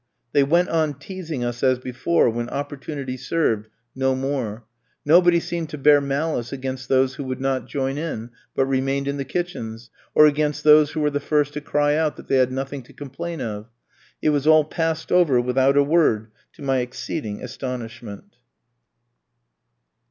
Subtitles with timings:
[0.31, 4.63] They went on teasing us as before when opportunity served, no more.
[5.05, 9.17] Nobody seemed to bear malice against those who would not join in, but remained in
[9.17, 12.51] the kitchens, or against those who were the first to cry out that they had
[12.51, 13.67] nothing to complain of.
[14.23, 18.37] It was all passed over without a word, to my exceeding astonishment.